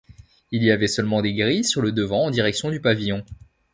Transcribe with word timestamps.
Il 0.49 0.63
y 0.63 0.71
avait 0.71 0.87
seulement 0.87 1.21
des 1.21 1.35
grilles 1.35 1.63
sur 1.63 1.83
le 1.83 1.91
devant 1.91 2.25
en 2.25 2.31
direction 2.31 2.71
du 2.71 2.81
pavillon. 2.81 3.23